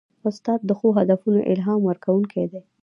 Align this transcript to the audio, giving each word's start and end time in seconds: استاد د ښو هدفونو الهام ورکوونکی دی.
استاد 0.29 0.59
د 0.65 0.71
ښو 0.77 0.87
هدفونو 0.97 1.39
الهام 1.51 1.81
ورکوونکی 1.85 2.45
دی. 2.51 2.61